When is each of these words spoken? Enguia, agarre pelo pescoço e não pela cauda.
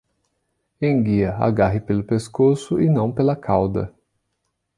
Enguia, 0.81 1.35
agarre 1.37 1.79
pelo 1.79 2.03
pescoço 2.03 2.81
e 2.81 2.89
não 2.89 3.11
pela 3.11 3.35
cauda. 3.35 3.93